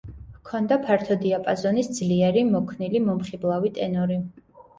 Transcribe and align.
ჰქონდა 0.35 0.77
ფართო 0.85 1.17
დიაპაზონის, 1.23 1.89
ძლიერი, 1.99 2.43
მოქნილი, 2.55 3.03
მომხიბლავი 3.11 3.73
ტენორი. 3.79 4.21